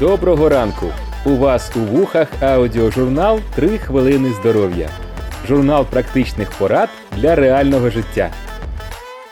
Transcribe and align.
Доброго 0.00 0.48
ранку! 0.48 0.86
У 1.26 1.36
вас 1.36 1.72
у 1.76 1.80
вухах 1.80 2.28
аудіожурнал 2.42 3.40
«3 3.56 3.78
хвилини 3.78 4.32
здоров'я. 4.32 4.90
Журнал 5.46 5.86
практичних 5.90 6.50
порад 6.58 6.88
для 7.16 7.34
реального 7.34 7.90
життя. 7.90 8.30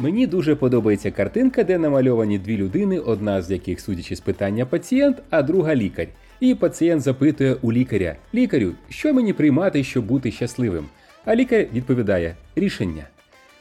Мені 0.00 0.26
дуже 0.26 0.54
подобається 0.54 1.10
картинка, 1.10 1.64
де 1.64 1.78
намальовані 1.78 2.38
дві 2.38 2.56
людини, 2.56 2.98
одна 2.98 3.42
з 3.42 3.50
яких, 3.50 3.80
судячи 3.80 4.16
з 4.16 4.20
питання, 4.20 4.66
пацієнт, 4.66 5.16
а 5.30 5.42
друга 5.42 5.74
лікар. 5.74 6.06
І 6.40 6.54
пацієнт 6.54 7.02
запитує 7.02 7.56
у 7.62 7.72
лікаря: 7.72 8.16
Лікарю, 8.34 8.72
що 8.88 9.14
мені 9.14 9.32
приймати, 9.32 9.84
щоб 9.84 10.04
бути 10.04 10.32
щасливим? 10.32 10.84
А 11.24 11.34
лікар 11.34 11.66
відповідає 11.74 12.34
рішення. 12.56 13.04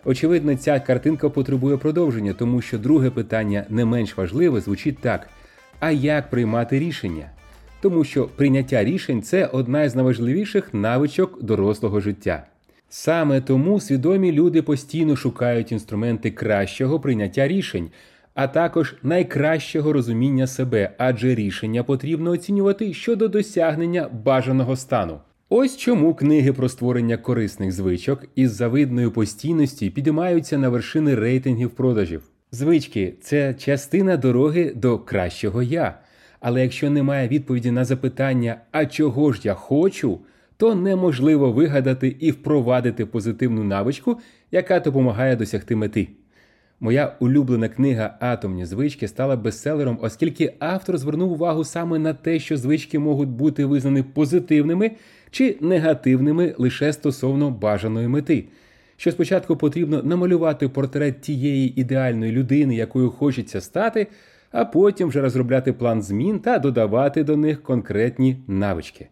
Очевидно, 0.06 0.56
ця 0.56 0.80
картинка 0.80 1.30
потребує 1.30 1.78
продовження, 1.78 2.34
тому 2.34 2.62
що 2.62 2.78
друге 2.78 3.10
питання 3.10 3.66
не 3.70 3.86
менш 3.86 4.18
важливе 4.18 4.62
звучить 4.62 5.00
так: 5.00 5.30
а 5.80 5.92
як 5.92 6.30
приймати 6.30 6.80
рішення? 6.80 7.30
Тому 7.82 8.04
що 8.04 8.28
прийняття 8.28 8.84
рішень 8.84 9.22
це 9.22 9.46
одна 9.46 9.90
з 9.90 9.96
найважливіших 9.96 10.74
навичок 10.74 11.44
дорослого 11.44 12.00
життя. 12.00 12.44
Саме 12.90 13.42
тому 13.42 13.80
свідомі 13.80 14.32
люди 14.32 14.62
постійно 14.62 15.16
шукають 15.16 15.72
інструменти 15.72 16.32
кращого 16.32 17.00
прийняття 17.00 17.48
рішень, 17.48 17.90
а 18.34 18.48
також 18.48 18.96
найкращого 19.04 19.94
розуміння 19.94 20.48
себе, 20.48 20.92
адже 20.98 21.36
рішення 21.36 21.84
потрібно 21.84 22.32
оцінювати 22.32 22.94
щодо 22.94 23.28
досягнення 23.28 24.10
бажаного 24.26 24.76
стану. 24.76 25.20
Ось 25.50 25.78
чому 25.78 26.14
книги 26.14 26.54
про 26.54 26.70
створення 26.70 27.18
корисних 27.18 27.72
звичок 27.72 28.26
із 28.36 28.52
завидною 28.52 29.12
постійністю 29.12 29.92
підіймаються 29.92 30.58
на 30.58 30.70
вершини 30.70 31.16
рейтингів 31.16 31.70
продажів. 31.70 32.22
Звички 32.52 33.14
це 33.22 33.54
частина 33.54 34.18
дороги 34.18 34.74
до 34.76 35.00
кращого 35.00 35.64
я. 35.64 36.00
Але 36.40 36.62
якщо 36.62 36.90
немає 36.90 37.28
відповіді 37.28 37.72
на 37.72 37.86
запитання, 37.86 38.62
а 38.72 38.86
чого 38.86 39.34
ж 39.34 39.42
я 39.44 39.54
хочу, 39.54 40.20
то 40.58 40.76
неможливо 40.76 41.52
вигадати 41.52 42.16
і 42.20 42.32
впровадити 42.32 43.06
позитивну 43.06 43.64
навичку, 43.64 44.20
яка 44.52 44.80
допомагає 44.80 45.36
досягти 45.36 45.76
мети. 45.76 46.08
Моя 46.80 47.16
улюблена 47.20 47.70
книга 47.70 48.18
Атомні 48.20 48.66
звички 48.66 49.08
стала 49.08 49.36
бестселером, 49.36 50.00
оскільки 50.02 50.54
автор 50.60 50.98
звернув 50.98 51.32
увагу 51.32 51.64
саме 51.64 52.00
на 52.00 52.14
те, 52.14 52.40
що 52.40 52.58
звички 52.58 53.00
можуть 53.00 53.30
бути 53.30 53.66
визнані 53.66 54.04
позитивними 54.04 54.92
чи 55.32 55.58
негативними 55.62 56.56
лише 56.58 56.94
стосовно 56.94 57.52
бажаної 57.52 58.08
мети. 58.08 58.46
Що 59.00 59.12
спочатку 59.12 59.58
потрібно 59.58 60.04
намалювати 60.04 60.70
портрет 60.70 61.22
тієї 61.22 61.80
ідеальної 61.82 62.32
людини, 62.32 62.76
якою 62.76 63.10
хочеться 63.10 63.62
стати, 63.62 64.08
а 64.52 64.66
потім 64.66 65.08
вже 65.08 65.22
розробляти 65.22 65.74
план 65.74 66.02
змін 66.02 66.40
та 66.40 66.60
додавати 66.60 67.24
до 67.24 67.38
них 67.38 67.64
конкретні 67.64 68.38
навички. 68.48 69.08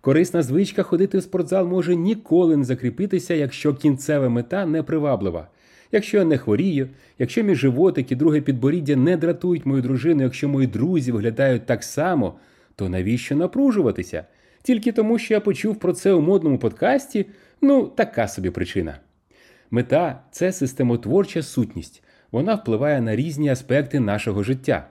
Корисна 0.00 0.42
звичка 0.42 0.82
ходити 0.82 1.18
в 1.18 1.22
спортзал 1.22 1.68
може 1.68 1.96
ніколи 1.96 2.56
не 2.56 2.64
закріпитися, 2.64 3.34
якщо 3.34 3.74
кінцева 3.74 4.28
мета 4.28 4.66
не 4.66 4.82
приваблива. 4.82 5.48
Якщо 5.92 6.18
я 6.18 6.24
не 6.24 6.38
хворію, 6.38 6.88
якщо 7.18 7.42
мій 7.42 7.54
животик 7.54 8.12
і 8.12 8.16
друге 8.16 8.40
підборіддя 8.40 8.96
не 8.96 9.16
дратують 9.16 9.66
мою 9.66 9.82
дружину, 9.82 10.22
якщо 10.22 10.48
мої 10.48 10.66
друзі 10.66 11.12
виглядають 11.12 11.66
так 11.66 11.84
само, 11.84 12.34
то 12.74 12.88
навіщо 12.88 13.36
напружуватися? 13.36 14.24
Тільки 14.62 14.92
тому, 14.92 15.18
що 15.18 15.34
я 15.34 15.40
почув 15.40 15.76
про 15.76 15.92
це 15.92 16.12
у 16.12 16.20
модному 16.20 16.58
подкасті, 16.58 17.26
ну 17.60 17.86
така 17.86 18.28
собі 18.28 18.50
причина. 18.50 18.98
Мета 19.70 20.20
це 20.30 20.52
системотворча 20.52 21.42
сутність. 21.42 22.02
Вона 22.32 22.54
впливає 22.54 23.00
на 23.00 23.16
різні 23.16 23.48
аспекти 23.48 24.00
нашого 24.00 24.42
життя. 24.42 24.86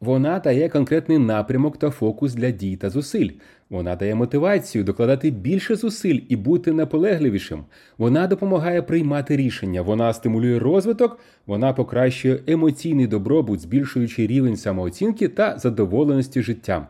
Вона 0.00 0.38
дає 0.38 0.68
конкретний 0.68 1.18
напрямок 1.18 1.78
та 1.78 1.90
фокус 1.90 2.34
для 2.34 2.50
дій 2.50 2.76
та 2.76 2.90
зусиль. 2.90 3.30
Вона 3.70 3.96
дає 3.96 4.14
мотивацію 4.14 4.84
докладати 4.84 5.30
більше 5.30 5.76
зусиль 5.76 6.20
і 6.28 6.36
бути 6.36 6.72
наполегливішим. 6.72 7.64
Вона 7.98 8.26
допомагає 8.26 8.82
приймати 8.82 9.36
рішення, 9.36 9.82
вона 9.82 10.12
стимулює 10.12 10.58
розвиток, 10.58 11.18
вона 11.46 11.72
покращує 11.72 12.40
емоційний 12.46 13.06
добробут, 13.06 13.60
збільшуючи 13.60 14.26
рівень 14.26 14.56
самооцінки 14.56 15.28
та 15.28 15.58
задоволеності 15.58 16.42
життям. 16.42 16.86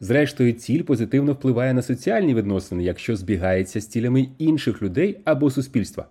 Зрештою, 0.00 0.52
ціль 0.52 0.82
позитивно 0.82 1.32
впливає 1.32 1.74
на 1.74 1.82
соціальні 1.82 2.34
відносини, 2.34 2.82
якщо 2.82 3.16
збігається 3.16 3.80
з 3.80 3.86
цілями 3.86 4.28
інших 4.38 4.82
людей 4.82 5.20
або 5.24 5.50
суспільства. 5.50 6.06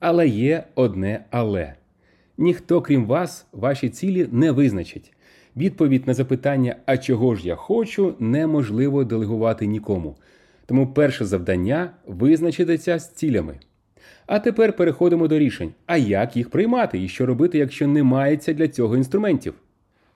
Але 0.00 0.28
є 0.28 0.64
одне 0.74 1.24
але. 1.30 1.74
Ніхто, 2.38 2.82
крім 2.82 3.06
вас, 3.06 3.46
ваші 3.52 3.88
цілі 3.88 4.28
не 4.32 4.52
визначить. 4.52 5.12
Відповідь 5.56 6.06
на 6.06 6.14
запитання, 6.14 6.76
а 6.86 6.96
чого 6.96 7.34
ж 7.34 7.48
я 7.48 7.56
хочу, 7.56 8.14
неможливо 8.18 9.04
делегувати 9.04 9.66
нікому. 9.66 10.16
Тому 10.66 10.86
перше 10.86 11.24
завдання 11.24 11.90
визначитися 12.06 12.98
з 12.98 13.12
цілями. 13.12 13.54
А 14.26 14.38
тепер 14.38 14.76
переходимо 14.76 15.28
до 15.28 15.38
рішень. 15.38 15.72
А 15.86 15.96
як 15.96 16.36
їх 16.36 16.50
приймати 16.50 17.04
і 17.04 17.08
що 17.08 17.26
робити, 17.26 17.58
якщо 17.58 17.86
не 17.86 18.02
мається 18.02 18.52
для 18.52 18.68
цього 18.68 18.96
інструментів? 18.96 19.54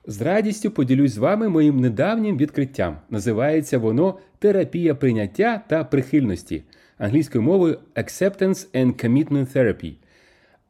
З 0.07 0.21
радістю 0.21 0.71
поділюсь 0.71 1.11
з 1.11 1.17
вами 1.17 1.49
моїм 1.49 1.79
недавнім 1.79 2.37
відкриттям. 2.37 2.97
Називається 3.09 3.77
воно 3.77 4.19
терапія 4.39 4.95
прийняття 4.95 5.61
та 5.67 5.83
прихильності 5.83 6.63
англійською 7.03 7.41
мовою 7.41 7.77
Acceptance 7.95 8.67
and 8.75 9.05
Commitment 9.05 9.57
Therapy. 9.57 9.93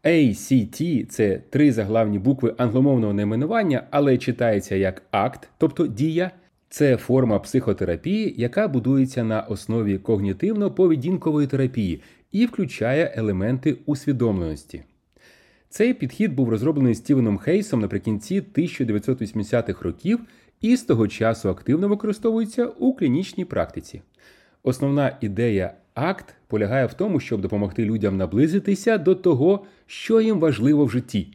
ACT 0.04 1.06
це 1.06 1.42
три 1.50 1.72
заглавні 1.72 2.20
букви 2.20 2.56
англомовного 2.58 3.14
найменування, 3.14 3.84
але 3.92 4.18
читається 4.18 4.76
як 4.76 5.02
акт, 5.12 5.50
тобто 5.58 5.88
дія. 5.88 6.32
Це 6.70 6.98
форма 6.98 7.40
психотерапії, 7.40 8.34
яка 8.38 8.68
будується 8.68 9.24
на 9.24 9.42
основі 9.42 9.98
когнітивно-поведінкової 9.98 11.48
терапії 11.48 12.02
і 12.32 12.46
включає 12.46 13.14
елементи 13.16 13.78
усвідомленості. 13.86 14.84
Цей 15.70 15.94
підхід 15.94 16.34
був 16.34 16.50
розроблений 16.50 16.96
Стівеном 16.96 17.38
Хейсом 17.38 17.80
наприкінці 17.80 18.42
1980-х 18.42 19.82
років 19.82 20.20
і 20.62 20.78
з 20.78 20.84
того 20.84 21.08
часу 21.08 21.50
активно 21.50 21.88
використовується 21.88 22.66
у 22.66 22.94
клінічній 22.94 23.46
практиці. 23.46 24.02
Основна 24.64 25.18
ідея 25.22 25.74
акт 25.96 26.36
полягає 26.48 26.86
в 26.86 26.94
тому, 26.94 27.20
щоб 27.20 27.42
допомогти 27.42 27.86
людям 27.86 28.18
наблизитися 28.18 28.98
до 28.98 29.16
того, 29.16 29.66
що 29.88 30.22
їм 30.22 30.40
важливо 30.40 30.86
в 30.86 30.90
житті. 30.90 31.28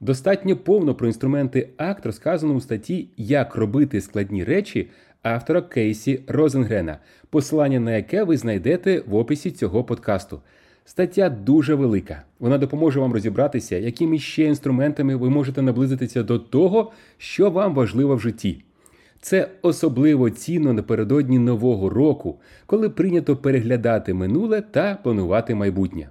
Достатньо 0.00 0.56
повно 0.56 0.94
про 0.94 1.06
інструменти 1.06 1.68
акт 1.76 2.06
розказано 2.06 2.54
у 2.54 2.60
статті 2.60 3.08
Як 3.16 3.54
робити 3.54 4.00
складні 4.00 4.44
речі 4.44 4.88
автора 5.22 5.62
Кейсі 5.62 6.20
Розенгрена, 6.26 6.98
посилання 7.30 7.80
на 7.80 7.96
яке 7.96 8.24
ви 8.24 8.36
знайдете 8.36 9.02
в 9.06 9.14
описі 9.14 9.50
цього 9.50 9.84
подкасту. 9.84 10.40
Стаття 10.84 11.30
дуже 11.30 11.74
велика. 11.74 12.22
Вона 12.38 12.58
допоможе 12.58 13.00
вам 13.00 13.12
розібратися, 13.12 13.76
якими 13.76 14.18
ще 14.18 14.42
інструментами 14.42 15.16
ви 15.16 15.30
можете 15.30 15.62
наблизитися 15.62 16.22
до 16.22 16.38
того, 16.38 16.92
що 17.18 17.50
вам 17.50 17.74
важливо 17.74 18.16
в 18.16 18.20
житті. 18.20 18.64
Це 19.20 19.48
особливо 19.62 20.30
цінно 20.30 20.72
напередодні 20.72 21.38
нового 21.38 21.88
року, 21.88 22.40
коли 22.66 22.88
прийнято 22.88 23.36
переглядати 23.36 24.14
минуле 24.14 24.62
та 24.62 24.98
планувати 25.02 25.54
майбутнє. 25.54 26.08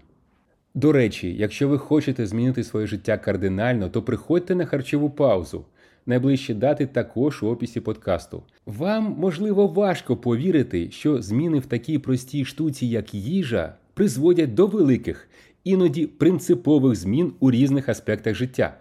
До 0.76 0.92
речі, 0.92 1.36
якщо 1.36 1.68
ви 1.68 1.78
хочете 1.78 2.26
змінити 2.26 2.64
своє 2.64 2.88
життя 2.88 3.18
кардинально, 3.18 3.90
то 3.90 4.02
приходьте 4.02 4.56
на 4.56 4.66
харчову 4.66 5.10
паузу. 5.10 5.66
Найближчі 6.06 6.54
дати 6.54 6.86
також 6.86 7.44
у 7.44 7.48
описі 7.48 7.80
подкасту. 7.80 8.44
Вам, 8.66 9.16
можливо, 9.18 9.68
важко 9.68 10.18
повірити, 10.18 10.92
що 10.92 11.22
зміни 11.22 11.60
в 11.60 11.66
такій 11.66 12.00
простій 12.00 12.46
штуці, 12.46 12.88
як 12.88 13.14
їжа, 13.14 13.74
призводять 13.94 14.54
до 14.54 14.68
великих, 14.68 15.30
іноді 15.64 16.08
принципових 16.08 16.96
змін 16.96 17.34
у 17.40 17.52
різних 17.52 17.90
аспектах 17.90 18.36
життя. 18.36 18.74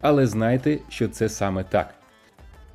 Але 0.00 0.26
знайте, 0.26 0.78
що 0.88 1.08
це 1.08 1.28
саме 1.28 1.64
так. 1.64 1.99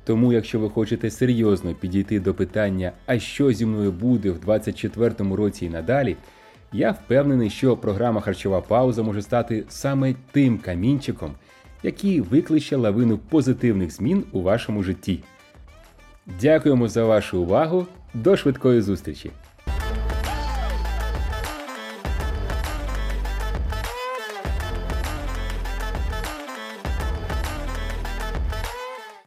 Тому, 0.06 0.32
якщо 0.32 0.58
ви 0.58 0.70
хочете 0.70 1.10
серйозно 1.10 1.74
підійти 1.74 2.20
до 2.20 2.34
питання, 2.34 2.92
а 3.06 3.18
що 3.18 3.52
зі 3.52 3.66
мною 3.66 3.92
буде 3.92 4.30
в 4.30 4.40
2024 4.40 5.34
році 5.36 5.66
і 5.66 5.68
надалі, 5.68 6.16
я 6.72 6.90
впевнений, 6.90 7.50
що 7.50 7.76
програма 7.76 8.20
Харчова 8.20 8.60
пауза 8.60 9.02
може 9.02 9.22
стати 9.22 9.64
саме 9.68 10.14
тим 10.32 10.58
камінчиком, 10.58 11.34
який 11.82 12.20
викличе 12.20 12.76
лавину 12.76 13.18
позитивних 13.18 13.90
змін 13.90 14.24
у 14.32 14.42
вашому 14.42 14.82
житті. 14.82 15.22
Дякуємо 16.40 16.88
за 16.88 17.04
вашу 17.04 17.42
увагу. 17.42 17.86
До 18.14 18.36
швидкої 18.36 18.80
зустрічі! 18.80 19.30